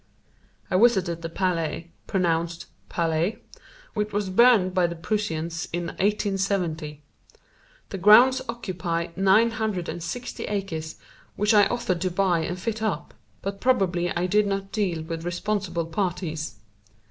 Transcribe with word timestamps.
I 0.71 0.77
visited 0.77 1.21
the 1.21 1.29
palais 1.29 1.91
(pronounced 2.07 2.65
pallay), 2.89 3.37
which 3.93 4.11
was 4.11 4.31
burned 4.31 4.73
by 4.73 4.87
the 4.87 4.95
Prussians 4.95 5.67
in 5.71 5.89
1870. 5.99 7.03
The 7.89 7.97
grounds 7.99 8.41
occupy 8.49 9.09
960 9.15 10.45
acres, 10.45 10.95
which 11.35 11.53
I 11.53 11.67
offered 11.67 12.01
to 12.01 12.09
buy 12.09 12.39
and 12.39 12.59
fit 12.59 12.81
up, 12.81 13.13
but 13.43 13.61
probably 13.61 14.09
I 14.09 14.25
did 14.25 14.47
not 14.47 14.71
deal 14.71 15.03
with 15.03 15.23
responsible 15.23 15.85
parties. 15.85 16.55